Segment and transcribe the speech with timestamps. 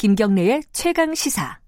[0.00, 1.60] 김경래의 최강 시사.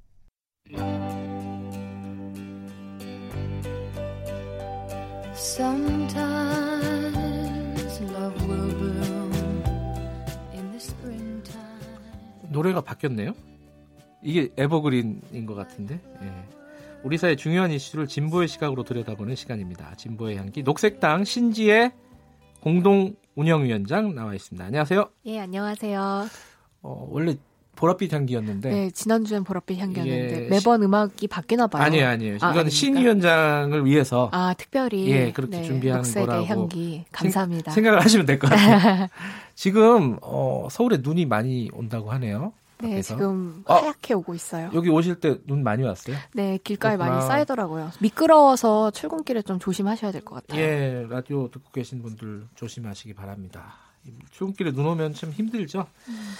[12.48, 13.34] 노래가 바뀌었네요.
[14.22, 16.00] 이게 에버그린인 것 같은데.
[16.22, 16.48] 예.
[17.02, 19.94] 우리 사회 중요한 이슈를 진보의 시각으로 들여다보는 시간입니다.
[19.96, 21.92] 진보의 향기 녹색당 신지의
[22.62, 24.64] 공동 운영위원장 나와 있습니다.
[24.64, 25.10] 안녕하세요.
[25.26, 26.28] 예, 안녕하세요.
[26.80, 27.36] 어, 원래
[27.76, 28.70] 보랏빛 향기였는데.
[28.70, 31.82] 네, 지난주엔 보랏빛 향기였는데 매번 음악이 바뀌나 봐요.
[31.82, 32.38] 아니에요, 아니에요.
[32.40, 37.72] 아, 이건 신 위원장을 위해서 아, 특별히 예, 그렇게 네, 준비한 거라고 향기 감사합니다.
[37.72, 39.08] 생, 각을 하시면 될 것 같아요.
[39.54, 42.52] 지금 어, 서울에 눈이 많이 온다고 하네요.
[42.80, 43.14] 네, 밖에서.
[43.14, 44.70] 지금 아, 하얗게 어, 오고 있어요.
[44.74, 46.16] 여기 오실 때 눈 많이 왔어요?
[46.34, 47.16] 네, 길가에 그렇구나.
[47.18, 47.90] 많이 쌓이더라고요.
[48.00, 50.60] 미끄러워서 출근길에 좀 조심하셔야 될 것 같아요.
[50.60, 53.74] 예, 라디오 듣고 계신 분들 조심하시기 바랍니다.
[54.32, 55.86] 출근길에 눈 오면 참 힘들죠.
[56.08, 56.30] 음.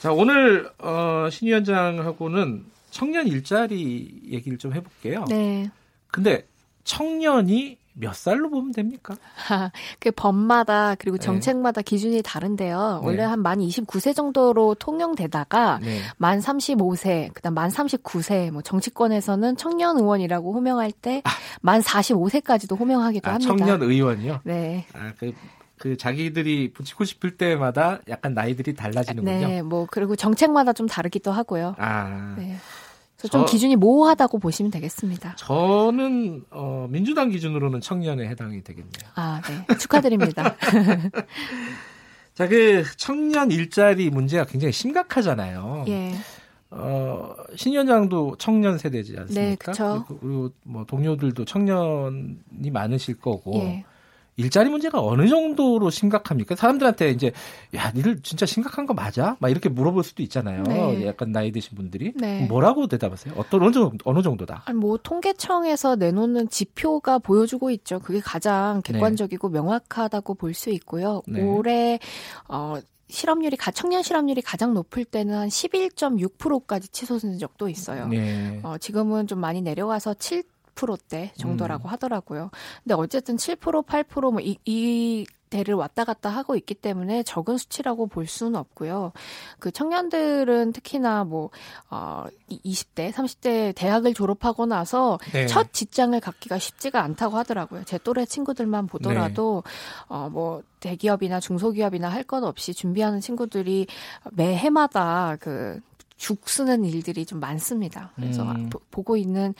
[0.00, 5.24] 자, 오늘 어, 신 위원장하고는 청년 일자리 얘기를 좀 해볼게요.
[5.28, 5.70] 네.
[6.08, 6.46] 근데
[6.84, 9.16] 청년이 몇 살로 보면 됩니까?
[9.98, 11.24] 그 법마다 그리고 네.
[11.24, 11.84] 정책마다 네.
[11.84, 13.00] 기준이 다른데요.
[13.02, 13.22] 원래 네.
[13.24, 16.00] 한만 29세 정도로 통용되다가 네.
[16.18, 21.22] 만 35세, 그다음 만 39세, 뭐 정치권에서는 청년 의원이라고 호명할 때만
[21.64, 21.80] 아.
[21.80, 23.56] 45세까지도 호명하기도 아, 합니다.
[23.56, 24.40] 청년 의원이요?
[24.44, 24.86] 네.
[24.92, 25.32] 아, 그,
[25.78, 29.46] 그 자기들이 붙이고 싶을 때마다 약간 나이들이 달라지는군요.
[29.46, 31.74] 네, 뭐 그리고 정책마다 좀 다르기도 하고요.
[31.78, 32.34] 아.
[32.38, 32.56] 네.
[33.16, 35.36] 그래서 좀 저, 기준이 모호하다고 보시면 되겠습니다.
[35.36, 39.10] 저는 어, 민주당 기준으로는 청년에 해당이 되겠네요.
[39.14, 39.76] 아, 네.
[39.76, 40.54] 축하드립니다.
[42.34, 45.86] 자, 그 청년 일자리 문제가 굉장히 심각하잖아요.
[45.88, 46.14] 예.
[46.70, 49.40] 어, 신위원장도 청년 세대지 않습니까?
[49.40, 50.04] 네, 그렇죠.
[50.06, 53.54] 그리고 뭐 동료들도 청년이 많으실 거고.
[53.56, 53.84] 예.
[54.36, 56.56] 일자리 문제가 어느 정도로 심각합니까?
[56.56, 57.32] 사람들한테 이제
[57.74, 59.36] 야, 니들 진짜 심각한 거 맞아?
[59.40, 60.62] 막 이렇게 물어볼 수도 있잖아요.
[60.64, 61.06] 네.
[61.06, 62.46] 약간 나이 드신 분들이 네.
[62.46, 63.34] 뭐라고 대답하세요?
[63.36, 64.62] 어떤 어느 정도 어느 정도다?
[64.66, 67.98] 아니, 뭐 통계청에서 내놓는 지표가 보여주고 있죠.
[67.98, 68.92] 그게 가장 네.
[68.92, 69.54] 객관적이고 네.
[69.54, 71.20] 명확하다고 볼 수 있고요.
[71.26, 71.42] 네.
[71.42, 71.98] 올해
[72.48, 72.76] 어
[73.08, 78.08] 실업률이 청년 실업률이 가장 높을 때는 한 11.6%까지 치솟은 적도 있어요.
[78.08, 78.58] 네.
[78.62, 80.42] 어, 지금은 좀 많이 내려가서 7
[80.76, 81.92] 10%대 정도라고 음.
[81.92, 82.50] 하더라고요.
[82.84, 88.26] 근데 어쨌든 7% 8%뭐 이, 이 대를 왔다 갔다 하고 있기 때문에 적은 수치라고 볼
[88.26, 89.12] 수는 없고요.
[89.60, 91.50] 그 청년들은 특히나 뭐,
[91.88, 95.46] 어, 20대, 30대 대학을 졸업하고 나서 네.
[95.46, 97.84] 첫 직장을 갖기가 쉽지가 않다고 하더라고요.
[97.84, 99.72] 제 또래 친구들만 보더라도, 네.
[100.08, 103.86] 어, 뭐, 대기업이나 중소기업이나 할 것 없이 준비하는 친구들이
[104.32, 105.80] 매 해마다 그,
[106.16, 108.10] 죽 쓰는 일들이 좀 많습니다.
[108.16, 108.70] 그래서 음.
[108.90, 109.54] 보고 있는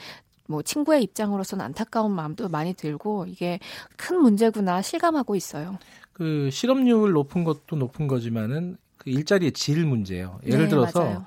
[0.49, 3.59] 뭐 친구의 입장으로서는 안타까운 마음도 많이 들고 이게
[3.97, 5.79] 큰 문제구나 실감하고 있어요.
[6.13, 10.41] 그 실업률 높은 것도 높은 거지만은 그 일자리의 질 문제예요.
[10.47, 11.27] 예를 네, 들어서 맞아요.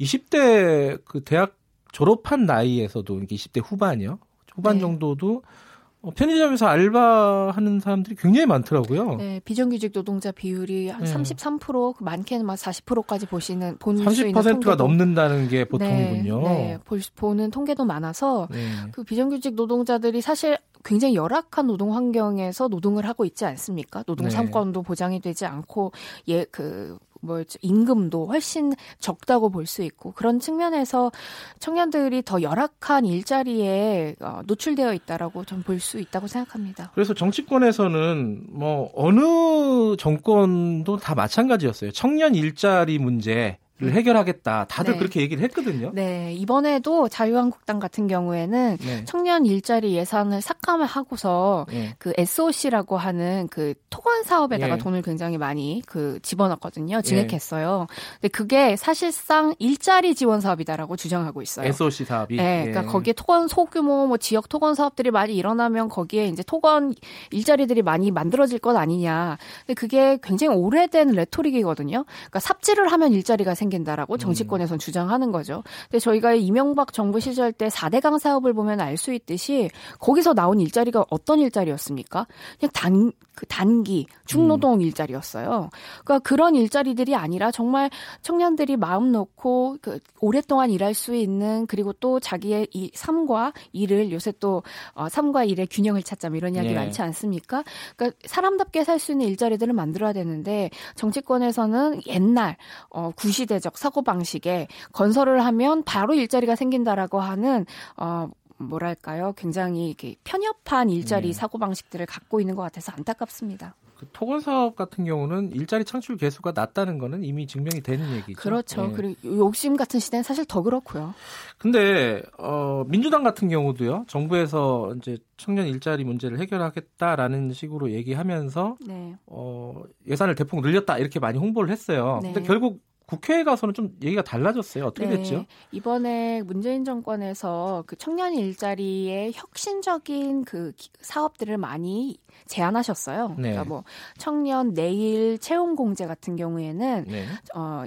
[0.00, 1.56] 20대 그 대학
[1.92, 4.18] 졸업한 나이에서도 20대 후반이요.
[4.54, 4.80] 후반 네.
[4.80, 5.71] 정도도 어,
[6.10, 9.16] 편의점에서 알바하는 사람들이 굉장히 많더라고요.
[9.16, 11.12] 네, 비정규직 노동자 비율이 한 네.
[11.12, 16.42] 33% 많게는 막 40%까지 보시는 보는 30%가 넘는다는 게 보통이군요.
[16.42, 18.58] 네, 네 볼, 보는 통계도 많아서 네.
[18.92, 24.02] 그 비정규직 노동자들이 사실 굉장히 열악한 노동 환경에서 노동을 하고 있지 않습니까?
[24.02, 24.30] 노동 네.
[24.30, 25.92] 상권도 보장이 되지 않고
[26.28, 31.12] 예 그 뭐 임금도 훨씬 적다고 볼 수 있고 그런 측면에서
[31.60, 36.90] 청년들이 더 열악한 일자리에 어, 노출되어 있다라고 전 볼 수 있다고 생각합니다.
[36.94, 41.92] 그래서 정치권에서는 뭐 어느 정권도 다 마찬가지였어요.
[41.92, 44.66] 청년 일자리 문제 를 해결하겠다.
[44.68, 44.98] 다들 네.
[44.98, 45.90] 그렇게 얘기를 했거든요.
[45.92, 46.32] 네.
[46.34, 49.04] 이번에도 자유한국당 같은 경우에는 네.
[49.04, 51.94] 청년 일자리 예산을 삭감을 하고서 네.
[51.98, 54.78] 그 SOC라고 하는 그 토건 사업에다가 예.
[54.78, 56.98] 돈을 굉장히 많이 그 집어넣었거든요.
[56.98, 57.02] 예.
[57.02, 57.88] 증액했어요.
[58.20, 61.66] 근데 그게 사실상 일자리 지원 사업이다라고 주장하고 있어요.
[61.66, 62.36] SOC 사업이.
[62.36, 62.66] 네.
[62.66, 62.86] 그러니까 예.
[62.86, 66.94] 거기에 토건 소규모 뭐 지역 토건 사업들이 많이 일어나면 거기에 이제 토건
[67.30, 69.38] 일자리들이 많이 만들어질 것 아니냐.
[69.66, 72.04] 근데 그게 굉장히 오래된 레토릭이거든요.
[72.04, 74.18] 그러니까 삽질을 하면 일자리가 생 생긴다라고 음.
[74.18, 74.78] 정치권에선 음.
[74.78, 75.62] 주장하는 거죠.
[75.90, 81.06] 근데 저희가 이명박 정부 시절 때 4대강 사업을 보면 알 수 있듯이 거기서 나온 일자리가
[81.10, 82.26] 어떤 일자리였습니까?
[82.60, 84.80] 그냥 단, 그 단기 중노동 음.
[84.80, 85.70] 일자리였어요.
[86.04, 87.90] 그러니까 그런 일자리들이 아니라 정말
[88.22, 94.32] 청년들이 마음 놓고 그 오랫동안 일할 수 있는 그리고 또 자기의 이 삶과 일을 요새
[94.40, 94.62] 또
[94.94, 96.74] 어, 삶과 일의 균형을 찾자면 이런 이야기 네.
[96.74, 97.62] 많지 않습니까?
[97.96, 102.56] 그러니까 사람답게 살 수 있는 일자리들을 만들어야 되는데 정치권에서는 옛날
[102.88, 108.28] 어, 구시대 시대적 사고 방식에 건설을 하면 바로 일자리가 생긴다라고 하는 어
[108.68, 109.32] 뭐랄까요?
[109.36, 111.32] 굉장히 이렇게 편협한 일자리 네.
[111.32, 113.74] 사고 방식들을 갖고 있는 것 같아서 안타깝습니다.
[114.02, 118.40] 그 토건 사업 같은 경우는 일자리 창출 개수가 낮다는 거는 이미 증명이 되는 얘기죠.
[118.40, 118.88] 그렇죠.
[118.90, 118.92] 예.
[118.92, 121.14] 그리고 욕심 같은 시대는 사실 더 그렇고요.
[121.56, 124.06] 근데 어 민주당 같은 경우도요.
[124.08, 129.14] 정부에서 이제 청년 일자리 문제를 해결하겠다라는 식으로 얘기하면서 네.
[129.26, 132.18] 어 예산을 대폭 늘렸다 이렇게 많이 홍보를 했어요.
[132.24, 132.32] 네.
[132.32, 134.86] 근데 결국 국회에 가서는 좀 얘기가 달라졌어요.
[134.86, 135.16] 어떻게 네.
[135.18, 135.44] 됐죠?
[135.70, 143.28] 이번에 문재인 정권에서 그 청년 일자리의 혁신적인 그 기- 사업들을 많이 제안하셨어요.
[143.38, 143.50] 네.
[143.50, 143.84] 그러니까 뭐
[144.18, 147.24] 청년 내일 채용 공제 같은 경우에는 네.
[147.54, 147.84] 어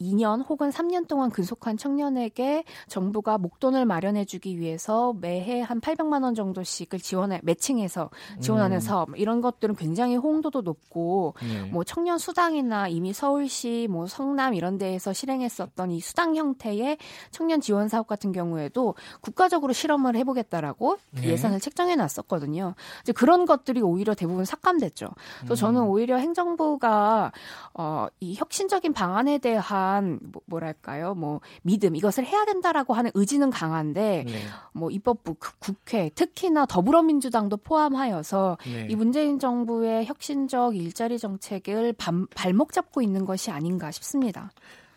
[0.00, 6.34] 2년 혹은 3년 동안 근속한 청년에게 정부가 목돈을 마련해 주기 위해서 매해 한 800만 원
[6.34, 8.10] 정도씩을 지원해 매칭해서
[8.40, 8.80] 지원하는 음.
[8.80, 11.70] 사업 이런 것들은 굉장히 호응도도 높고 네.
[11.70, 16.98] 뭐 청년 수당이나 이미 서울시 뭐 성남 이런 데에서 실행했었던 이 수당 형태의
[17.30, 21.28] 청년 지원 사업 같은 경우에도 국가적으로 실험을 해 보겠다라고 네.
[21.28, 22.74] 예산을 책정해 놨었거든요.
[23.02, 25.08] 이제 그런 것들이 오히려 대부분 삭감됐죠.
[25.40, 25.88] 그래서 저는 음.
[25.88, 27.32] 오히려 행정부가
[27.74, 34.24] 어, 이 혁신적인 방안에 대한 뭐- 뭐랄까요, 뭐 믿음 이것을 해야 된다라고 하는 의지는 강한데
[34.26, 34.32] 네.
[34.72, 38.86] 뭐 입법부, 그 국회, 특히나 더불어민주당도 포함하여서 네.
[38.90, 44.50] 이 문재인 정부의 혁신적 일자리 정책을 반- 발목 잡고 있는 것이 아닌가 싶습니다.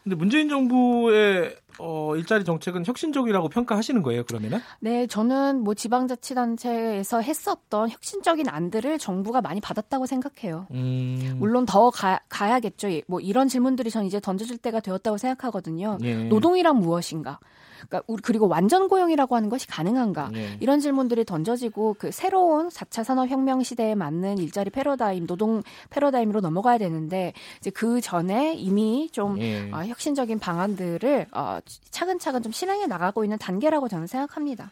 [0.04, 4.60] 근데 문재인 정부의 어, 일자리 정책은 혁신적이라고 평가하시는 거예요, 그러면은?
[4.80, 10.68] 네, 저는 뭐 지방자치단체에서 했었던 혁신적인 안들을 정부가 많이 받았다고 생각해요.
[10.72, 11.36] 음.
[11.38, 12.88] 물론 더 가, 가야겠죠.
[13.08, 15.98] 뭐 이런 질문들이 전 이제 던져질 때가 되었다고 생각하거든요.
[16.04, 16.16] 예.
[16.26, 17.40] 노동이란 무엇인가?
[17.88, 20.32] 그러니까 그리고 완전 고용이라고 하는 것이 가능한가?
[20.36, 20.58] 예.
[20.60, 27.34] 이런 질문들이 던져지고 그 새로운 4차 산업혁명 시대에 맞는 일자리 패러다임, 노동 패러다임으로 넘어가야 되는데
[27.60, 29.70] 이제 그 전에 이미 좀 예.
[29.72, 31.60] 어, 혁신적인 방안들을 어,
[31.90, 34.72] 차근차근 좀 실행해 나가고 있는 단계라고 저는 생각합니다.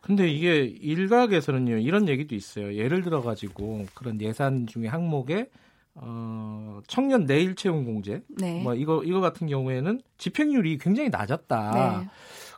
[0.00, 2.74] 근데 이게 일각에서는요 이런 얘기도 있어요.
[2.74, 5.50] 예를 들어 가지고 그런 예산 중에 항목에
[5.94, 8.62] 어, 청년 내일 채용 공제 네.
[8.62, 12.00] 뭐 이거 이거 같은 경우에는 집행률이 굉장히 낮았다.
[12.00, 12.08] 네.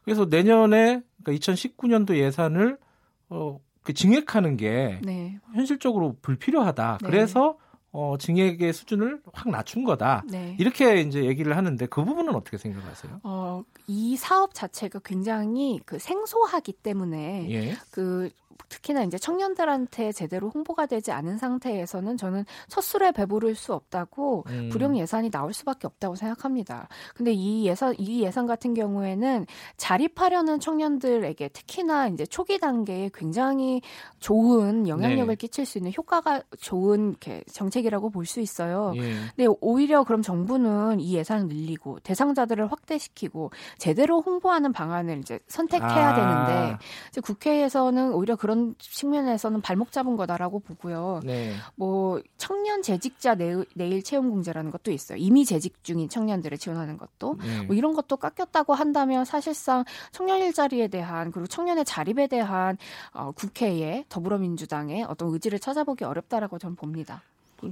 [0.05, 2.79] 그래서 내년에 그러니까 2019년도 예산을
[3.31, 5.39] 어, 그 증액하는 게 네.
[5.55, 6.99] 현실적으로 불필요하다.
[7.01, 7.07] 네.
[7.09, 7.57] 그래서
[7.93, 10.23] 어, 증액의 수준을 확 낮춘 거다.
[10.29, 10.57] 네.
[10.59, 13.21] 이렇게 이제 얘기를 하는데 그 부분은 어떻게 생각하세요?
[13.25, 17.77] 어, 이 사업 자체가 굉장히 그 생소하기 때문에 예.
[17.91, 18.31] 그
[18.69, 24.69] 특히나 이제 청년들한테 제대로 홍보가 되지 않은 상태에서는 저는 첫 술에 배부를 수 없다고 음.
[24.73, 26.89] 불용 예산이 나올 수밖에 없다고 생각합니다.
[27.15, 29.47] 근데 이 예산 이 예산 같은 경우에는
[29.77, 33.83] 자립하려는 청년들에게 특히나 이제 초기 단계에 굉장히
[34.19, 35.37] 좋은 영향력을 네.
[35.37, 38.93] 끼칠 수 있는 효과가 좋은 이렇게 정책이라고 볼 수 있어요.
[38.97, 39.01] 예.
[39.37, 46.15] 근데 오히려 그럼 정부는 이 예산을 늘리고 대상자들을 확대시키고 제대로 홍보하는 방안을 이제 선택해야 아.
[46.15, 46.79] 되는데
[47.09, 51.21] 이제 국회에서는 오히려 그런 측면에서는 발목 잡은 거다라고 보고요.
[51.25, 51.55] 네.
[51.77, 55.19] 뭐 청년 재직자 내일, 내일 채용 공제라는 것도 있어요.
[55.19, 57.63] 이미 재직 중인 청년들을 지원하는 것도 네.
[57.63, 62.77] 뭐 이런 것도 깎였다고 한다면 사실상 청년 일자리에 대한 그리고 청년의 자립에 대한
[63.13, 67.23] 어, 국회의 더불어민주당의 어떤 의지를 찾아보기 어렵다라고 저는 봅니다.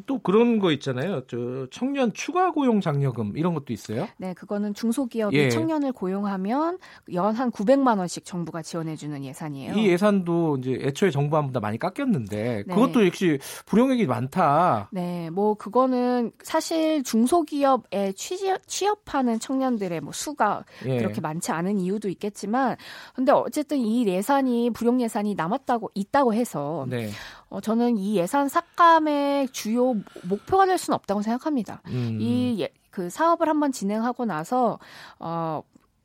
[0.07, 1.23] 또 그런 거 있잖아요.
[1.27, 4.07] 저 청년 추가 고용 장려금 이런 것도 있어요.
[4.19, 5.49] 네, 그거는 중소기업이 예.
[5.49, 6.79] 청년을 고용하면
[7.15, 9.75] 연 한 900만 원씩 정부가 지원해 주는 예산이에요.
[9.75, 12.75] 이 예산도 이제 애초에 정부안보다 많이 깎였는데 네.
[12.75, 14.89] 그것도 역시 불용액이 많다.
[14.91, 20.99] 네, 뭐 그거는 사실 중소기업에 취업, 취업 하는 청년들의 뭐 수가 예.
[20.99, 22.77] 그렇게 많지 않은 이유도 있겠지만,
[23.15, 27.11] 근데 어쨌든 이 예산이 불용 예산이 남았다고 있다고 해서 네.
[27.51, 31.81] 어, 저는 이 예산 삭감의 주요 목표가 될 수는 없다고 생각합니다.
[31.87, 32.19] 음.
[32.21, 34.79] 이그 사업을 한번 진행하고 나서
[35.19, 35.63] 어.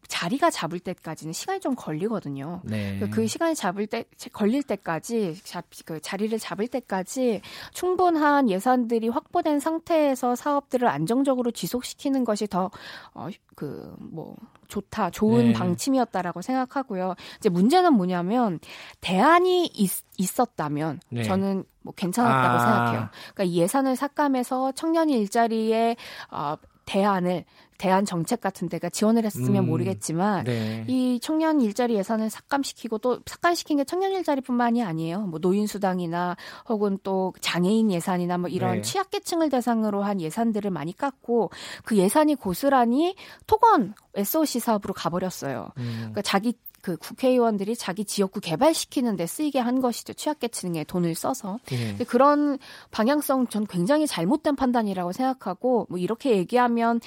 [0.10, 2.62] 자리가 잡을 때까지는 시간이 좀 걸리거든요.
[2.66, 3.00] 네.
[3.00, 9.60] 그- 그 시간이 잡을 때 걸릴 때까지 잡, 그 자리를 잡을 때까지 충분한 예산들이 확보된
[9.60, 14.36] 상태에서 사업들을 안정적으로 지속시키는 것이 더어그뭐
[14.74, 15.54] 좋다 좋은 네.
[15.54, 17.16] 방침이었다라고 생각하고요.
[17.38, 18.60] 이제 문제는 뭐냐면
[19.02, 21.24] 대안이 있, 있었다면 네.
[21.24, 22.60] 저는 뭐 괜찮았다고 아.
[22.60, 23.10] 생각해요.
[23.34, 25.96] 그러니까 이 예산을 삭감해서 청년 일자리에
[26.32, 27.46] 어 대안을
[27.78, 29.70] 대안 정책 같은 데가 지원을 했으면 음.
[29.70, 30.86] 모르겠지만 네.
[30.88, 35.22] 이 청년 일자리 예산을 삭감시키고 또 삭감시킨 게 청년 일자리뿐만이 아니에요.
[35.22, 36.38] 뭐 노인 수당이나
[36.70, 38.82] 혹은 또 장애인 예산이나 뭐 이런 네.
[38.82, 41.52] 취약계층을 대상으로 한 예산들을 많이 깎고
[41.84, 43.16] 그 예산이 고스란히
[43.48, 45.70] 토건 SOC 사업으로 가버렸어요.
[45.78, 45.96] 음.
[45.98, 50.14] 그러니까 자기 그 국회의원들이 자기 지역구 개발시키는 데 쓰이게 한 것이죠.
[50.14, 51.58] 취약계층에 돈을 써서.
[51.72, 51.78] 예.
[51.78, 52.60] 근데 그런
[52.92, 57.00] 방향성 전 굉장히 잘못된 판단이라고 생각하고 뭐 이렇게 얘기하면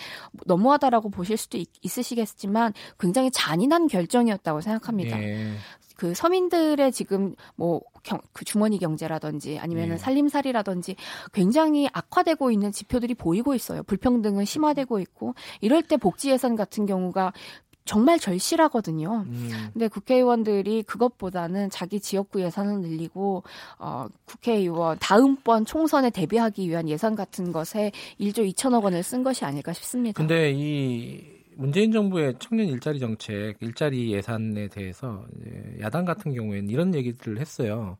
[0.46, 5.22] 너무 너무하다라고 보실 수도 있, 으시겠지만 굉장히 잔인한 결정이었다고 생각합니다.
[5.22, 5.52] 예.
[5.96, 9.98] 그 서민들의 지금 뭐 경, 그 주머니 경제라든지 아니면은 네.
[9.98, 10.96] 살림살이라든지
[11.32, 13.82] 굉장히 악화되고 있는 지표들이 보이고 있어요.
[13.82, 17.32] 불평등은 심화되고 있고 이럴 때 복지 예산 같은 경우가
[17.86, 19.24] 정말 절실하거든요.
[19.28, 19.70] 음.
[19.72, 23.44] 근데 국회의원들이 그것보다는 자기 지역구 예산을 늘리고
[23.78, 29.72] 어 국회의원 다음번 총선에 대비하기 위한 예산 같은 것에 1조 2천억 원을 쓴 것이 아닐까
[29.72, 30.16] 싶습니다.
[30.18, 35.24] 근데 이 문재인 정부의 청년 일자리 정책, 일자리 예산에 대해서
[35.80, 37.96] 야당 같은 경우에는 이런 얘기들을 했어요.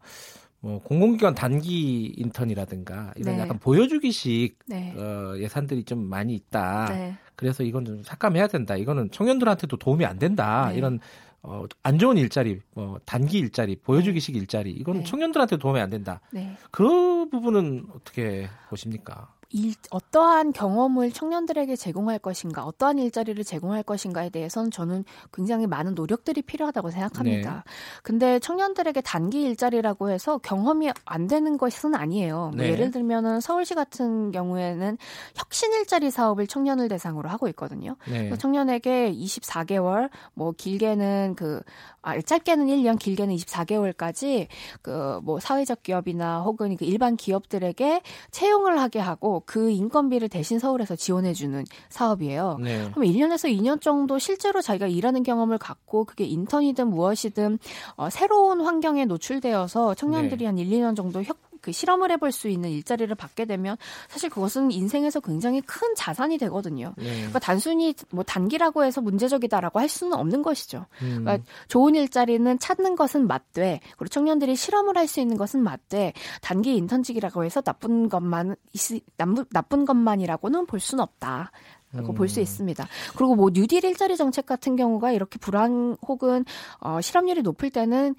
[0.60, 3.42] 뭐 공공기관 단기 인턴이라든가 이런 네.
[3.42, 4.94] 약간 보여주기식 네.
[4.96, 6.86] 어, 예산들이 좀 많이 있다.
[6.90, 7.16] 네.
[7.34, 8.76] 그래서 이건 좀 삭감해야 된다.
[8.76, 10.68] 이거는 청년들한테도 도움이 안 된다.
[10.70, 10.78] 네.
[10.78, 10.98] 이런
[11.42, 15.04] 어, 안 좋은 일자리, 뭐 단기 일자리, 보여주기식 일자리, 이건 네.
[15.04, 16.20] 청년들한테 도움이 안 된다.
[16.32, 16.56] 네.
[16.72, 19.32] 그 부분은 어떻게 보십니까?
[19.50, 26.42] 일, 어떠한 경험을 청년들에게 제공할 것인가, 어떠한 일자리를 제공할 것인가에 대해서는 저는 굉장히 많은 노력들이
[26.42, 27.54] 필요하다고 생각합니다.
[27.54, 27.72] 네.
[28.02, 32.52] 근데 청년들에게 단기 일자리라고 해서 경험이 안 되는 것은 아니에요.
[32.54, 32.70] 뭐 네.
[32.70, 34.98] 예를 들면은 서울시 같은 경우에는
[35.34, 37.96] 혁신 일자리 사업을 청년을 대상으로 하고 있거든요.
[38.08, 38.36] 네.
[38.36, 41.62] 청년에게 24개월, 뭐 길게는 그
[42.02, 44.46] 아, 짧게는 1년, 길게는 24개월까지
[44.82, 50.96] 그 뭐 사회적 기업이나 혹은 그 일반 기업들에게 채용을 하게 하고 그 인건비를 대신 서울에서
[50.96, 52.58] 지원해 주는 사업이에요.
[52.62, 52.90] 네.
[52.92, 57.58] 그럼 1년에서 2년 정도 실제로 자기가 일하는 경험을 갖고 그게 인턴이든 무엇이든
[57.96, 60.46] 어, 새로운 환경에 노출되어서 청년들이 네.
[60.46, 61.36] 한 1, 2년 정도 혁,
[61.66, 63.76] 그 실험을 해볼 수 있는 일자리를 받게 되면
[64.08, 66.94] 사실 그것은 인생에서 굉장히 큰 자산이 되거든요.
[66.96, 67.16] 네.
[67.16, 70.86] 그러니까 단순히 뭐 단기라고 해서 문제적이다라고 할 수는 없는 것이죠.
[71.02, 71.22] 음.
[71.24, 76.76] 그러니까 좋은 일자리는 찾는 것은 맞되 그리고 청년들이 실험을 할 수 있는 것은 맞되 단기
[76.76, 79.02] 인턴직이라고 해서 나쁜 것만 있-
[79.50, 81.50] 나쁜 것만이라고는 볼 수는 없다.
[81.92, 82.42] 라고 볼수 음.
[82.42, 82.86] 있습니다.
[83.16, 86.44] 그리고 뭐 뉴딜 일자리 정책 같은 경우가 이렇게 불안 혹은
[86.80, 88.14] 어, 실업률이 높을 때는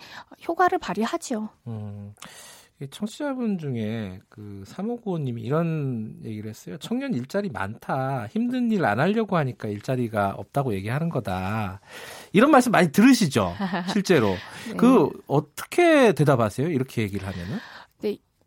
[0.48, 1.50] 효과를 발휘하죠.
[1.68, 2.16] 음.
[2.80, 6.78] 이 청취자분 중에 그 사모구호님이 이런 얘기를 했어요.
[6.78, 8.28] 청년 일자리 많다.
[8.28, 11.82] 힘든 일 안 하려고 하니까 일자리가 없다고 얘기하는 거다.
[12.34, 13.54] 이런 말씀 많이 들으시죠?
[13.92, 14.36] 실제로.
[14.70, 14.76] 네.
[14.78, 16.70] 그 어떻게 대답하세요?
[16.70, 17.58] 이렇게 얘기를 하면은?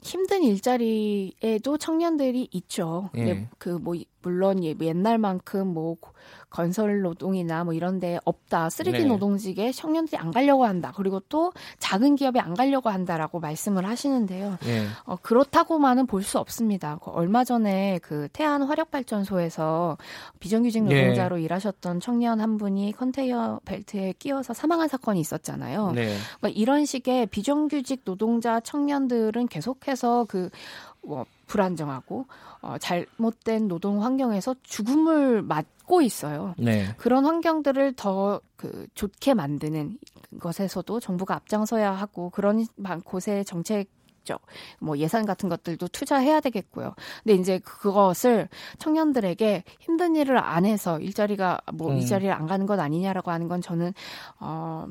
[0.03, 3.11] 힘든 일자리에도 청년들이 있죠.
[3.17, 3.25] 예.
[3.25, 5.97] 근데 그뭐 물론 예- 옛날만큼 뭐
[6.51, 8.71] 건설 노동이나 뭐 이런 데 없다.
[8.71, 9.05] 쓰레기 네.
[9.05, 10.93] 노동직에 청년들이 안 가려고 한다.
[10.97, 14.59] 그리고 또 작은 기업에 안 가려고 한다라고 말씀을 하시는데요.
[14.67, 14.87] 예.
[15.05, 16.99] 어, 그렇다고만은 볼 수 없습니다.
[17.03, 19.97] 그 얼마 전에 그 태안 화력발전소에서
[20.39, 21.01] 비정규직 예.
[21.03, 25.93] 노동자로 일하셨던 청년 한 분이 컨테이너 벨트에 끼어서 사망한 사건이 있었잖아요.
[25.93, 26.15] 네.
[26.39, 30.51] 그러니까 이런 식의 비정규직 노동자 청년들은 계속해서 그
[31.03, 32.27] 뭐, 불안정하고
[32.63, 36.55] 어, 잘못된 노동 환경에서 죽음을 맞고 있어요.
[36.59, 36.95] 네.
[36.99, 39.97] 그런 환경들을 더 그 좋게 만드는
[40.39, 43.89] 것에서도 정부가 앞장서야 하고 그런 방- 곳에 정책
[44.81, 46.95] 뭐 예산 같은 것들도 투자해야 되겠고요.
[47.25, 51.97] 근데 이제 그것을 청년들에게 힘든 일을 안 해서 일자리가 뭐 음.
[51.97, 53.93] 일자리를 안 가는 것 아니냐라고 하는 건 저는
[54.39, 54.87] 어.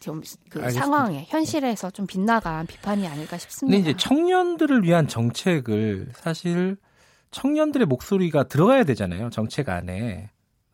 [0.00, 0.70] 좀그 알겠습니다.
[0.70, 3.78] 상황에 현실에서 좀 빗나간 비판이 아닐까 근데 싶습니다.
[3.78, 6.76] 이제 청년들을 위한 정책을 사실
[7.30, 9.30] 청년들의 목소리가 들어가야 되잖아요.
[9.30, 10.30] 정책 안에.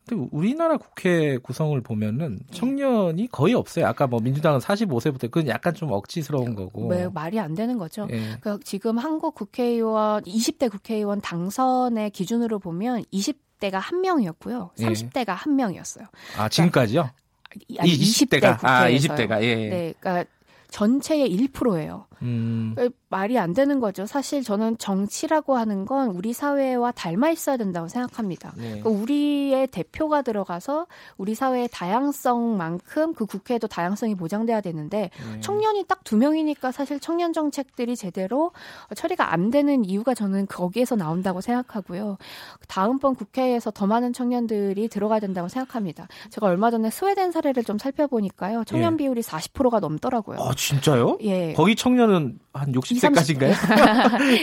[0.07, 3.85] 근데 우리나라 국회 구성을 보면은 청년이 거의 없어요.
[3.85, 6.87] 아까 뭐 민주당은 45세부터 그건 약간 좀 억지스러운 거고.
[6.87, 8.07] 왜 말이 안 되는 거죠?
[8.11, 8.37] 예.
[8.39, 14.71] 그 지금 한국 국회의원 20대 국회의원 당선의 기준으로 보면 20 대가 한 명이었고요.
[14.79, 14.85] 예.
[14.85, 16.05] 30대가 한 명이었어요.
[16.37, 17.09] 아, 지금까지요?
[17.11, 17.26] 이
[17.69, 19.15] 20대가 아, 국회에서요.
[19.15, 19.55] 20대가 예.
[19.55, 20.29] 네, 그러니까
[20.69, 22.05] 전체의 1%예요.
[22.21, 22.75] 음.
[23.09, 24.05] 말이 안 되는 거죠.
[24.05, 28.53] 사실 저는 정치라고 하는 건 우리 사회와 닮아 있어야 된다고 생각합니다.
[28.57, 28.81] 네.
[28.81, 35.39] 그러니까 우리의 대표가 들어가서 우리 사회의 다양성만큼 그 국회에도 다양성이 보장돼야 되는데 네.
[35.41, 38.51] 청년이 딱 두 명이니까 사실 청년 정책들이 제대로
[38.95, 42.17] 처리가 안 되는 이유가 저는 거기에서 나온다고 생각하고요.
[42.69, 46.07] 다음번 국회에서 더 많은 청년들이 들어가야 된다고 생각합니다.
[46.29, 48.63] 제가 얼마 전에 스웨덴 사례를 좀 살펴보니까요.
[48.63, 48.97] 청년 예.
[48.97, 50.37] 비율이 40%가 넘더라고요.
[50.39, 51.17] 아, 진짜요?
[51.23, 51.51] 예.
[51.51, 53.51] 거기 청년 은한 60세까지인가요?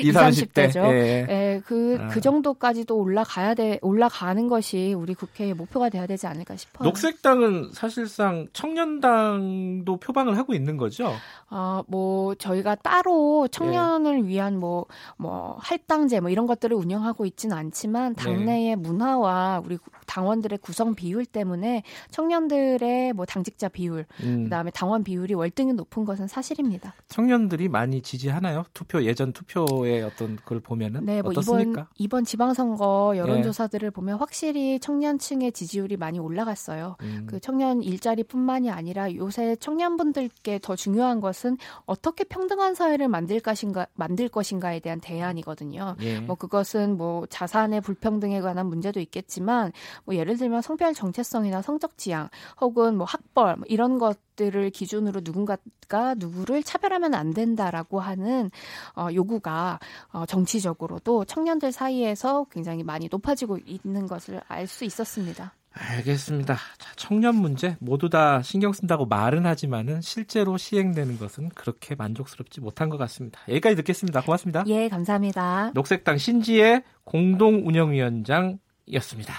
[0.02, 0.72] 20, 30대 30대.
[0.72, 0.80] 죠.
[0.84, 1.26] 예.
[1.28, 2.08] 예, 그, 아.
[2.08, 6.88] 그 정도까지도 올라가야 돼, 올라가는 것이 우리 국회의 목표가 돼야 되지 않을까 싶어요.
[6.88, 11.12] 녹색당은 사실상 청년당도 표방을 하고 있는 거죠.
[11.50, 14.28] 어, 뭐, 저희가 따로 청년을 예.
[14.28, 18.22] 위한 뭐, 뭐, 할당제 뭐 이런 것들을 운영하고 있지는 않지만 네.
[18.22, 25.04] 당내의 문화와 우리 당원들의 구성 비율 때문에 청년들의 뭐 당직자 비율, 음, 그 다음에 당원
[25.04, 26.94] 비율이 월등히 높은 것은 사실입니다.
[27.08, 28.64] 청년들 이 많이 지지하나요?
[28.74, 31.88] 투표 예전 투표의 어떤 걸 보면은 네, 뭐 어떻습니까?
[31.98, 33.90] 이번 이번 지방선거 여론조사들을 예.
[33.90, 36.96] 보면 확실히 청년층의 지지율이 많이 올라갔어요.
[37.02, 37.26] 음.
[37.28, 44.28] 그 청년 일자리뿐만이 아니라 요새 청년분들께 더 중요한 것은 어떻게 평등한 사회를 만들 것인가 만들
[44.28, 45.96] 것인가에 대한 대안이거든요.
[46.00, 46.20] 예.
[46.20, 49.72] 뭐 그것은 뭐 자산의 불평등에 관한 문제도 있겠지만
[50.04, 52.28] 뭐 예를 들면 성별 정체성이나 성적 지향
[52.60, 58.50] 혹은 뭐 학벌 뭐 이런 것 들을 기준으로 누군가가 누구를 차별하면 안 된다라고 하는
[58.96, 59.78] 어, 요구가
[60.12, 65.54] 어, 정치적으로도 청년들 사이에서 굉장히 많이 높아지고 있는 것을 알 수 있었습니다.
[65.74, 66.54] 알겠습니다.
[66.54, 72.88] 자, 청년 문제 모두 다 신경 쓴다고 말은 하지만은 실제로 시행되는 것은 그렇게 만족스럽지 못한
[72.88, 73.40] 것 같습니다.
[73.48, 74.22] 여기까지 듣겠습니다.
[74.22, 74.64] 고맙습니다.
[74.68, 75.72] 예, 감사합니다.
[75.74, 79.34] 녹색당 신지의 공동 운영위원장이었습니다.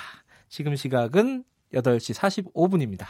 [0.49, 2.13] 지금 시각은 8시
[2.53, 3.05] 45분입니다.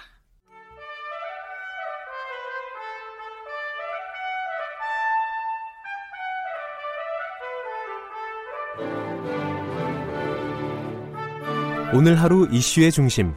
[11.96, 13.34] 오늘 하루 이슈의 중심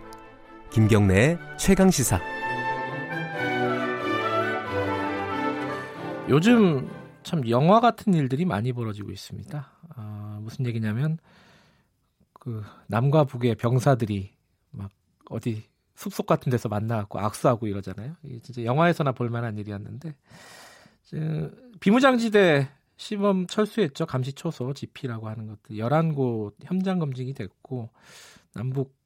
[0.72, 2.20] 김경래의 최강 시사
[6.28, 6.90] 요즘
[7.22, 9.70] 참 영화 같은 일들이 많이 벌어지고 있습니다.
[9.94, 11.18] 아, 무슨 얘기냐면
[12.32, 14.32] 그 남과 북의 병사들이
[14.72, 14.90] 막
[15.30, 15.62] 어디
[15.94, 18.16] 숲속 같은 데서 만나갖고 악수하고 이러잖아요.
[18.24, 20.16] 이게 진짜 영화에서나 볼만한 일이었는데
[21.78, 24.06] 비무장지대 시범 철수했죠.
[24.06, 27.90] 감시 초소 GP라고 하는 것들 11곳 현장 검증이 됐고
[28.54, 28.96] 남북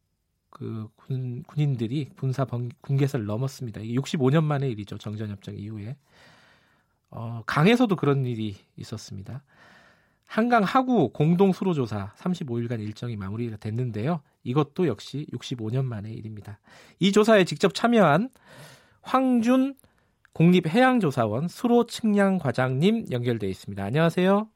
[0.50, 3.80] 그 군, 군인들이 군사 번, 군계선을 넘었습니다.
[3.80, 4.98] 이게 65년 만의 일이죠.
[4.98, 5.96] 정전협정 이후에.
[7.10, 9.42] 어, 강에서도 그런 일이 있었습니다.
[10.26, 14.22] 한강 하구 공동 수로 조사 35일간 일정이 마무리가 됐는데요.
[14.44, 16.58] 이것도 역시 65년 만의 일입니다.
[16.98, 18.30] 이 조사에 직접 참여한
[19.02, 19.74] 황준
[20.32, 23.84] 국립해양조사원 수로 측량 과장님 연결돼 있습니다.
[23.84, 24.48] 안녕하세요.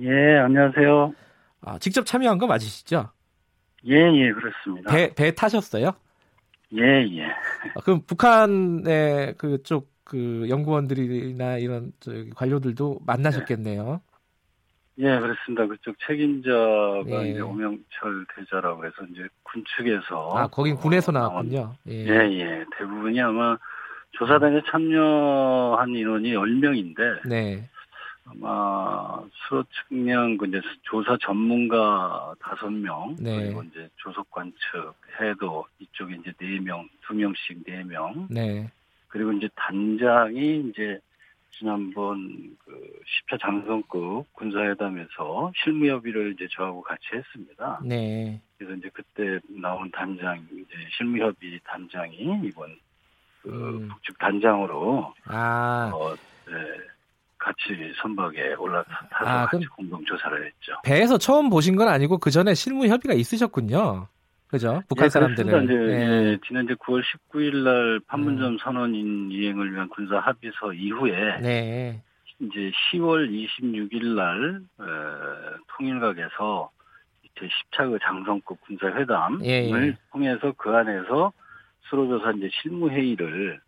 [0.00, 1.12] 예, 안녕하세요.
[1.62, 3.10] 아, 직접 참여한 거 맞으시죠?
[3.86, 4.92] 예, 예, 그렇습니다.
[4.92, 5.92] 배, 배 타셨어요?
[6.74, 7.24] 예, 예.
[7.24, 14.00] 아, 그럼 북한의 그쪽 그 연구원들이나 이런 저기 관료들도 만나셨겠네요.
[14.98, 15.66] 예, 그렇습니다.
[15.66, 17.30] 그쪽 책임자가 예.
[17.30, 21.74] 이제 오명철 대자라고 해서 이제 군 측에서 아, 거긴 군에서 나왔군요.
[21.88, 22.06] 예.
[22.06, 22.64] 예, 예.
[22.76, 23.56] 대부분이 아마
[24.12, 27.68] 조사단에 참여한 인원이 10명인데 네.
[28.30, 33.36] 아마 수로 측량 그 이제 조사 전문가 다섯 명 네.
[33.36, 34.56] 그리고 이제 조속 관측
[35.20, 38.28] 해도 이쪽에 이제 네 명, 두 명씩 네 명.
[38.30, 38.70] 네.
[39.08, 41.00] 그리고 이제 단장이 이제
[41.58, 47.80] 지난번 그 10차 장성급 군사회담에서 실무 협의를 이제 저하고 같이 했습니다.
[47.84, 48.40] 네.
[48.56, 52.76] 그래서 이제 그때 나온 단장 이제 실무 협의 단장이 이번
[53.42, 53.88] 그 음.
[53.88, 55.90] 북측 단장으로 아.
[55.92, 56.14] 어,
[56.46, 56.54] 네.
[57.40, 60.74] 같이 선박에 올라타서 아, 같이 공동 조사를 했죠.
[60.84, 64.06] 배에서 처음 보신 건 아니고 그 전에 실무 협의가 있으셨군요.
[64.46, 64.82] 그죠?
[64.88, 65.64] 북한 예, 사람들은.
[65.64, 66.38] 이제 예.
[66.46, 68.58] 지난주 9월 19일 날 판문점 음.
[68.58, 72.02] 선언인 이행을 위한 군사 합의서 이후에 네.
[72.40, 74.84] 이제 10월 26일 날 어,
[75.76, 76.70] 통일각에서
[77.38, 79.96] 제 10차 그 장성급 군사회담을 예, 예.
[80.12, 81.32] 통해서 그 안에서
[81.88, 83.60] 수로조사 이제 실무 회의를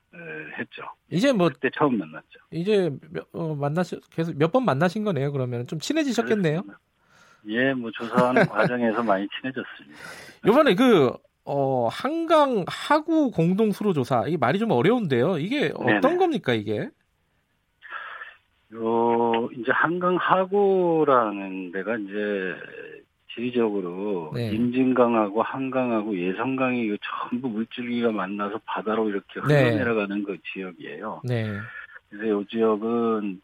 [0.59, 0.83] 했죠.
[1.11, 2.39] 이제 뭐 그때 처음 만났죠.
[2.51, 2.91] 이제
[3.33, 5.33] 어, 만나시 계속 몇 번 만나신 거네요.
[5.33, 6.63] 그러면 좀 친해지셨겠네요.
[7.49, 9.99] 예, 뭐 조사하는 과정에서 많이 친해졌습니다.
[10.47, 11.13] 이번에 그
[11.45, 15.39] 어, 한강 하구 공동 수로 조사 이게 말이 좀 어려운데요.
[15.39, 16.17] 이게 어떤 네네.
[16.19, 16.89] 겁니까 이게?
[18.75, 22.55] 요 이제 한강 하구라는 데가 이제
[23.35, 24.51] 지리적으로 네.
[24.51, 30.23] 임진강하고 한강하고 예성강이 전부 물줄기가 만나서 바다로 이렇게 흘러내려가는 네.
[30.25, 31.23] 그 지역이에요.
[31.25, 31.59] 네.
[32.11, 33.41] 그래서 이 지역은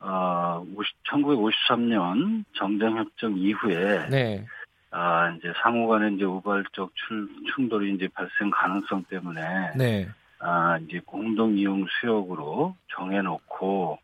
[0.00, 0.64] 어,
[1.08, 4.46] 1953년 정전협정 이후에 네.
[4.90, 10.08] 아, 이제 상호간의 이제 우발적 출, 충돌이 이제 발생 가능성 때문에 네.
[10.38, 13.98] 아, 이제 공동 이용 수역으로 정해놓고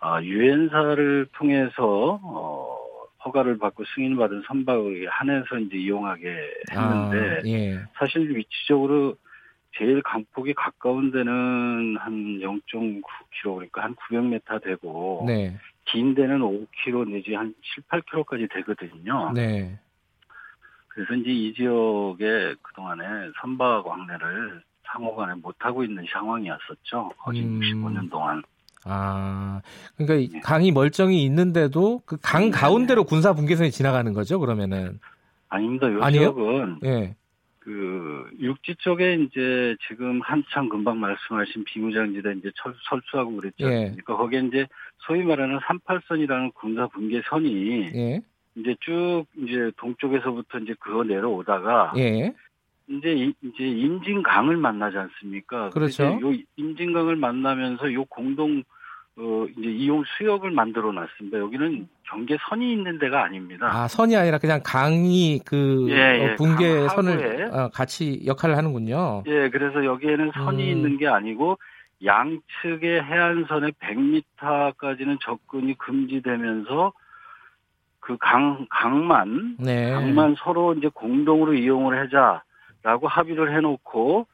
[0.00, 2.81] 아, 유엔사를 통해서 어,
[3.24, 6.28] 허가를 받고 승인을 받은 선박을 한해서 이제 이용하게
[6.70, 7.80] 했는데 아, 예.
[7.94, 9.16] 사실 위치적으로
[9.78, 13.02] 제일 강폭이 가까운 데는 한 0.9km
[13.42, 15.56] 그러니까 한 900m 되고 네.
[15.86, 19.32] 긴 데는 5km 내지 한 7, 8km까지 되거든요.
[19.32, 19.78] 네.
[20.88, 27.12] 그래서 이제 이 지역에 그동안에 선박 왕래를 상호간에 못하고 있는 상황이었었죠.
[27.18, 27.60] 거의 음.
[27.60, 28.42] 65년 동안.
[28.84, 29.60] 아,
[29.96, 30.40] 그러니까 네.
[30.40, 32.50] 강이 멀쩡히 있는데도 그강 네.
[32.50, 34.98] 가운데로 군사 분계선이 지나가는 거죠, 그러면은?
[35.48, 35.92] 아닙니다.
[35.92, 36.34] 요 아니에요?
[36.34, 37.16] 지역은 예.
[37.58, 43.66] 그 육지 쪽에 이제 지금 한참 금방 말씀하신 비무장지대 이제 철, 설수하고 그랬죠.
[43.66, 43.90] 예.
[43.90, 44.66] 그러니까 거기에 이제
[45.06, 48.22] 소위 말하는 38선이라는 군사 분계선이 예.
[48.56, 52.34] 이제 쭉 이제 동쪽에서부터 이제 그거 내려오다가 예.
[52.88, 55.70] 이제 이제 임진강을 만나지 않습니까?
[55.70, 56.04] 그렇죠.
[56.04, 58.62] 요 임진강을 만나면서 요 공동
[59.16, 61.38] 어 이제 이용 수역을 만들어 놨습니다.
[61.38, 63.68] 여기는 경계선이 있는 데가 아닙니다.
[63.70, 69.24] 아 선이 아니라 그냥 강이 그 예, 예, 어, 분계선을 어, 같이 역할을 하는군요.
[69.26, 70.68] 예, 그래서 여기에는 선이 음.
[70.68, 71.58] 있는 게 아니고
[72.04, 76.92] 양측의 해안선에 100m까지는 접근이 금지되면서
[78.00, 79.92] 그 강, 강만, 네.
[79.92, 82.42] 강만 서로 이제 공동으로 이용을 하자
[82.82, 84.26] 라고 합의를 해놓고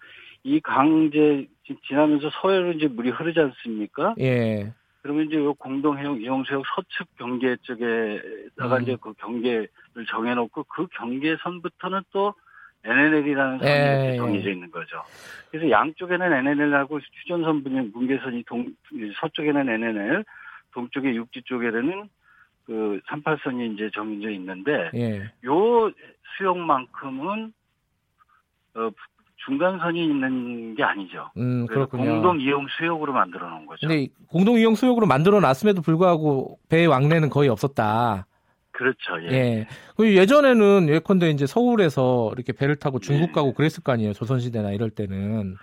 [0.44, 1.46] 이 강제
[1.86, 4.14] 지나면서 서해로 이제 물이 흐르지 않습니까?
[4.20, 4.72] 예.
[5.02, 8.82] 그러면 이제 요 공동해용 이용수역 서측 경계 쪽에다가 음.
[8.82, 9.68] 이제 그 경계를
[10.08, 12.34] 정해놓고 그 경계선부터는 또
[12.84, 14.16] NNL이라는 선이 예, 예.
[14.16, 15.02] 정해져 있는 거죠.
[15.50, 18.72] 그래서 양쪽에는 NNL하고 휴전선 분인 분계선이 동
[19.20, 20.24] 서쪽에는 NNL,
[20.72, 22.08] 동쪽에 육지 쪽에는
[22.64, 25.32] 그 38선이 이제 정해져 있는데 예.
[25.44, 25.90] 요
[26.36, 27.52] 수역만큼은
[28.74, 28.90] 어
[29.46, 31.30] 중간선이 있는 게 아니죠.
[31.36, 32.04] 음, 그렇군요.
[32.04, 33.86] 공동 이용 수역으로 만들어 놓은 거죠.
[33.86, 38.26] 근데 공동 이용 수역으로 만들어 놨음에도 불구하고 배 왕래는 거의 없었다.
[38.72, 39.20] 그렇죠.
[39.22, 39.32] 예.
[39.32, 39.66] 예.
[39.96, 43.32] 그 예전에는 예컨대 이제 서울에서 이렇게 배를 타고 중국 예.
[43.32, 44.12] 가고 그랬을 거 아니에요.
[44.12, 45.56] 조선시대나 이럴 때는.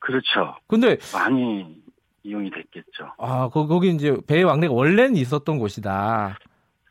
[0.00, 0.56] 그렇죠.
[0.66, 1.80] 근데 많이
[2.24, 3.12] 이용이 됐겠죠.
[3.18, 6.36] 아, 거, 기 이제 배 왕래가 원래는 있었던 곳이다.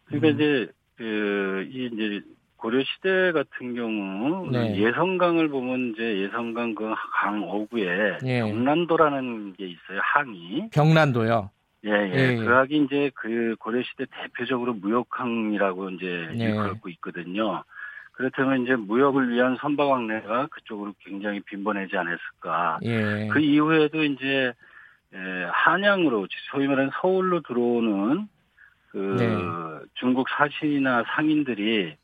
[0.05, 0.35] 그러니까 음.
[0.35, 2.21] 이제 그이 이제
[2.59, 4.75] 고려 시대 같은 경우 네.
[4.75, 8.41] 예성강을 보면 이제 예성강 그 강 어구에 예.
[8.41, 9.99] 병란도라는 게 있어요.
[10.01, 10.69] 항이.
[10.71, 11.49] 병란도요.
[11.85, 12.13] 예, 예.
[12.13, 12.35] 예.
[12.35, 16.43] 그 항이 이제 그 고려 시대 대표적으로 무역항이라고 이제 예.
[16.43, 17.63] 일컬고 있거든요.
[18.11, 22.79] 그렇다면 이제 무역을 위한 선박왕래가 그쪽으로 굉장히 빈번하지 않았을까.
[22.83, 23.29] 예.
[23.31, 24.51] 그 이후에도 이제
[25.13, 28.27] 예, 한양으로 소위 말하는 서울로 들어오는
[28.89, 29.87] 그 네.
[29.93, 31.95] 중국 사신이나 상인들이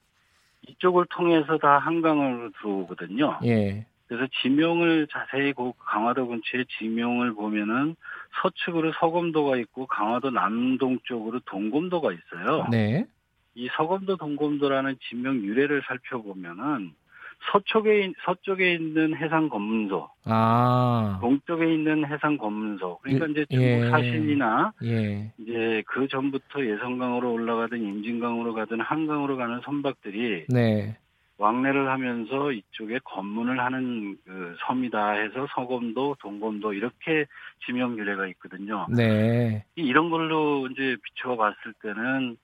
[0.68, 3.40] 이쪽을 통해서 다 한강으로 들어오거든요.
[3.46, 3.86] 예.
[4.08, 7.96] 그래서 지명을 자세히 그 강화도 근처에 지명을 보면은
[8.42, 12.68] 서측으로 서검도가 있고 강화도 남동쪽으로 동검도가 있어요.
[12.70, 13.06] 네.
[13.56, 16.94] 이 서검도 동검도라는 지명 유래를 살펴보면은
[17.52, 21.18] 서쪽에 서쪽에 있는 해상 검문소, 아.
[21.22, 23.00] 동쪽에 있는 해상 검문소.
[23.02, 23.90] 그러니까 이제 중국 예.
[23.90, 25.32] 사신이나 예.
[25.38, 30.98] 이제 그 전부터 예성강으로 올라가든 임진강으로 가든 한강으로 가는 선박들이 네.
[31.38, 37.26] 왕래를 하면서 이쪽에 검문을 하는 그 섬이다 해서 서검도, 동검도 이렇게
[37.66, 38.88] 지명 유래가 있거든요.
[38.96, 39.66] 네.
[39.76, 42.38] 이런 걸로 이제 비춰 봤을 때는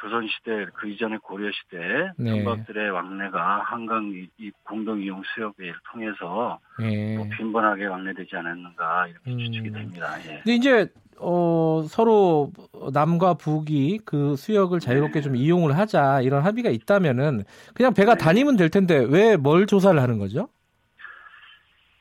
[0.00, 2.30] 조선시대 그 이전의 고려시대 네.
[2.30, 7.16] 선박들의 왕래가 한강 이, 이 공동 이용 수역을 통해서 네.
[7.16, 9.38] 뭐 빈번하게 왕래되지 않았는가 이렇게 음.
[9.38, 10.06] 추측이 됩니다.
[10.26, 10.36] 예.
[10.44, 10.88] 근데 이제
[11.20, 12.52] 어, 서로
[12.92, 15.20] 남과 북이 그 수역을 자유롭게 네.
[15.20, 17.42] 좀 이용을 하자 이런 합의가 있다면은
[17.74, 18.24] 그냥 배가 네.
[18.24, 20.48] 다니면 될 텐데 왜 뭘 조사를 하는 거죠?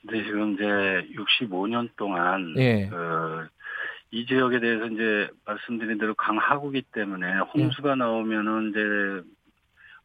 [0.04, 0.64] 네, 지금 이제
[1.18, 2.88] 65년 동안 예.
[2.88, 3.48] 그
[4.12, 9.30] 이 지역에 대해서 이제 말씀드린 대로 강하구기 때문에 홍수가 나오면은 이제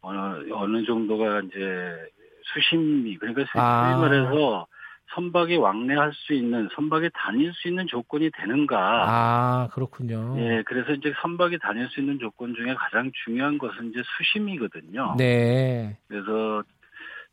[0.01, 2.11] 어느 어느 정도가 이제
[2.43, 3.93] 수심이 그러니까 아.
[3.93, 4.67] 소위 말해서
[5.15, 8.77] 선박이 왕래할 수 있는 선박이 다닐 수 있는 조건이 되는가?
[8.79, 10.35] 아 그렇군요.
[10.39, 15.17] 예, 그래서 이제 선박이 다닐 수 있는 조건 중에 가장 중요한 것은 이제 수심이거든요.
[15.19, 15.97] 네.
[16.09, 16.63] 그래서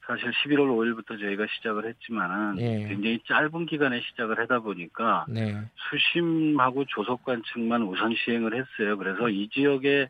[0.09, 2.87] 사실 11월 5일부터 저희가 시작을 했지만은 네.
[2.87, 5.55] 굉장히 짧은 기간에 시작을 하다 보니까 네.
[5.75, 8.97] 수심하고 조속관측만 우선 시행을 했어요.
[8.97, 10.09] 그래서 이 지역의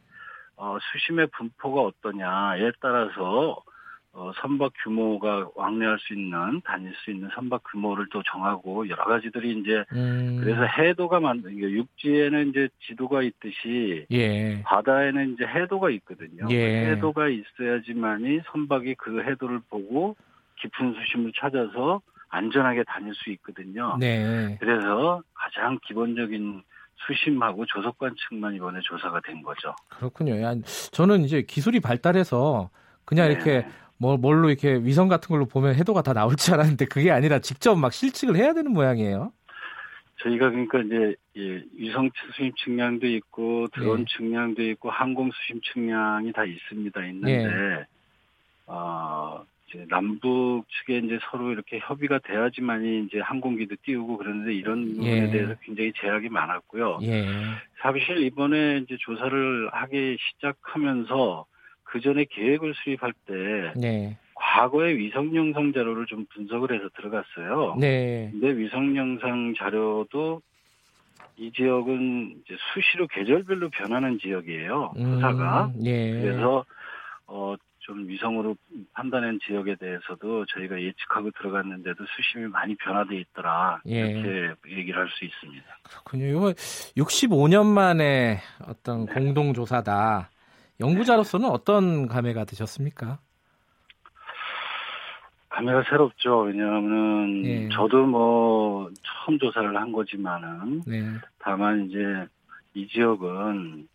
[0.55, 3.61] 어, 수심의 분포가 어떠냐에 따라서
[4.11, 9.59] 어, 선박 규모가 왕래할 수 있는 다닐 수 있는 선박 규모를 또 정하고 여러 가지들이
[9.59, 10.39] 이제 음.
[10.41, 14.61] 그래서 해도가 만든 육지에는 이제 지도가 있듯이 예.
[14.63, 16.47] 바다에는 이제 해도가 있거든요.
[16.49, 16.55] 예.
[16.57, 20.15] 그 해도가 있어야지만이 선박이 그 해도를 보고
[20.59, 23.97] 깊은 수심을 찾아서 안전하게 다닐 수 있거든요.
[23.99, 24.57] 네.
[24.59, 26.63] 그래서 가장 기본적인
[27.07, 29.73] 수심하고 조속 관측만 이번에 조사가 된 거죠.
[29.89, 30.33] 그렇군요.
[30.91, 32.69] 저는 이제 기술이 발달해서
[33.05, 33.33] 그냥 네.
[33.33, 33.65] 이렇게
[33.99, 37.75] 뭐 뭘로 이렇게 위성 같은 걸로 보면 해도가 다 나올 줄 알았는데 그게 아니라 직접
[37.75, 39.31] 막 실측을 해야 되는 모양이에요.
[40.21, 44.05] 저희가 그러니까 이제 예, 위성 수심 측량도 있고 드론 네.
[44.09, 47.05] 측량도 있고 항공 수심 측량이 다 있습니다.
[47.07, 47.85] 있는데 네.
[48.67, 55.27] 어, 이제 남북 측에 이제 서로 이렇게 협의가 돼야지만이 이제 항공기도 띄우고 그러는데 이런 부분에
[55.27, 55.29] 예.
[55.29, 56.99] 대해서 굉장히 제약이 많았고요.
[57.03, 57.25] 예.
[57.81, 61.45] 사실 이번에 이제 조사를 하기 시작하면서
[61.89, 63.33] 그 전에 계획을 수립할 때
[63.75, 64.17] 네.
[64.35, 67.75] 과거의 위성 영상 자료를 좀 분석을 해서 들어갔어요.
[67.79, 68.29] 네.
[68.31, 70.41] 근데 위성 영상 자료도
[71.37, 74.93] 이 지역은 이제 수시로 계절별로 변하는 지역이에요.
[74.95, 75.71] 토사가.
[75.75, 76.11] 음, 예.
[76.21, 76.63] 그래서
[77.27, 78.55] 어, 좀 위성으로
[78.93, 83.99] 판단한 지역에 대해서도 저희가 예측하고 들어갔는데도 수심이 많이 변화돼 있더라 예.
[84.11, 85.65] 이렇게 얘기를 할 수 있습니다.
[85.83, 86.25] 그렇군요.
[86.25, 86.53] 이거
[86.97, 90.29] 65년 만에 어떤 공동 조사다.
[90.79, 93.19] 연구자로서는 어떤 감회가 드셨습니까?
[95.49, 96.41] 감회가 새롭죠.
[96.41, 97.69] 왜냐하면 예.
[97.69, 101.03] 저도 뭐 처음 조사를 한 거지만은 네.
[101.39, 101.99] 다만 이제
[102.73, 103.87] 이 지역은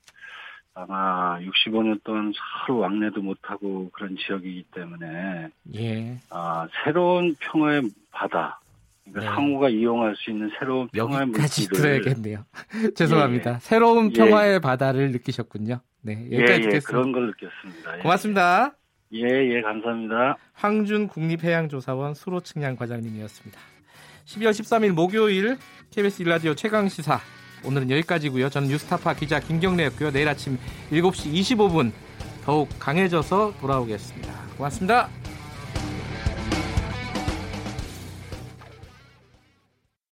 [0.74, 2.32] 아마 65년 동안
[2.66, 6.18] 서로 왕래도 못하고 그런 지역이기 때문에 예.
[6.30, 8.60] 아, 새로운 평화의 바다
[9.04, 9.26] 그러니까 네.
[9.34, 12.44] 상호가 이용할 수 있는 새로운 평화의 여기까지 들어야겠네요.
[12.96, 13.54] 죄송합니다.
[13.54, 13.58] 예.
[13.60, 14.18] 새로운 예.
[14.18, 15.80] 평화의 바다를 느끼셨군요.
[16.04, 17.98] 네, 예, 여기까지 예, 예, 그런 걸 느꼈습니다.
[17.98, 18.02] 예.
[18.02, 18.74] 고맙습니다.
[19.14, 20.36] 예, 예, 감사합니다.
[20.52, 23.58] 황준 국립해양조사원 수로측량 과장님이었습니다.
[24.26, 25.56] 12월 13일 목요일
[25.90, 27.20] KBS 일라디오 최강 시사
[27.64, 28.50] 오늘은 여기까지고요.
[28.50, 30.10] 저는 뉴스타파 기자 김경래였고요.
[30.10, 30.58] 내일 아침
[30.90, 31.92] 7시 25분
[32.44, 34.32] 더욱 강해져서 돌아오겠습니다.
[34.56, 35.23] 고맙습니다.